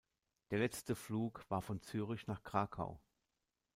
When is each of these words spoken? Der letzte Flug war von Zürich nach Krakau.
Der 0.49 0.57
letzte 0.57 0.95
Flug 0.95 1.45
war 1.49 1.61
von 1.61 1.79
Zürich 1.83 2.25
nach 2.25 2.41
Krakau. 2.41 2.99